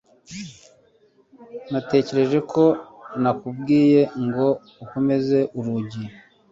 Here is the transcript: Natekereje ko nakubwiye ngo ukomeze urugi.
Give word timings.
Natekereje 1.71 2.39
ko 2.51 2.63
nakubwiye 3.21 4.01
ngo 4.25 4.47
ukomeze 4.83 5.39
urugi. 5.57 6.03